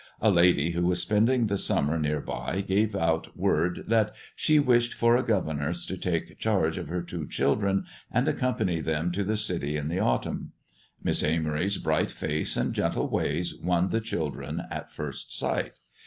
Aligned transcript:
A 0.19 0.31
lady 0.31 0.71
who 0.71 0.87
was 0.87 0.99
spending 0.99 1.45
the 1.45 1.59
summer 1.59 1.99
near 1.99 2.21
by 2.21 2.61
gave 2.61 2.95
out 2.95 3.37
word 3.37 3.83
that 3.85 4.11
she 4.35 4.57
wished 4.57 4.95
for 4.95 5.15
a 5.15 5.21
governess 5.21 5.85
to 5.85 5.95
take 5.95 6.39
charge 6.39 6.79
of 6.79 6.87
her 6.87 7.03
two 7.03 7.27
children 7.27 7.85
and 8.11 8.27
accompany 8.27 8.79
them 8.81 9.11
to 9.11 9.23
the 9.23 9.37
city 9.37 9.77
in 9.77 9.89
the 9.89 9.99
autumn. 9.99 10.53
Miss 11.03 11.21
Amory's 11.21 11.77
bright 11.77 12.09
face 12.11 12.57
and 12.57 12.73
gentle 12.73 13.09
ways 13.11 13.55
won 13.61 13.89
the 13.89 14.01
children 14.01 14.63
at 14.71 14.91
first 14.91 15.37
sight. 15.37 15.79